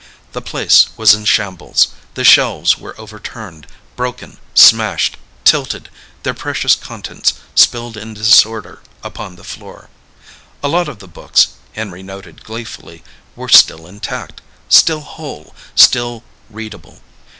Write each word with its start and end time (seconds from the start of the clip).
The 0.31 0.41
place 0.41 0.87
was 0.97 1.13
in 1.13 1.25
shambles. 1.25 1.89
The 2.15 2.23
shelves 2.23 2.75
were 2.75 2.99
overturned, 2.99 3.67
broken, 3.95 4.39
smashed, 4.55 5.15
tilted, 5.43 5.89
their 6.23 6.33
precious 6.33 6.73
contents 6.73 7.35
spilled 7.53 7.95
in 7.97 8.15
disorder 8.15 8.81
upon 9.03 9.35
the 9.35 9.43
floor. 9.43 9.91
A 10.63 10.67
lot 10.67 10.87
of 10.89 10.97
the 10.97 11.07
books, 11.07 11.49
Henry 11.73 12.01
noted 12.01 12.43
gleefully, 12.43 13.03
were 13.35 13.47
still 13.47 13.85
intact, 13.85 14.41
still 14.69 15.01
whole, 15.01 15.53
still 15.75 16.23
readable. 16.49 17.01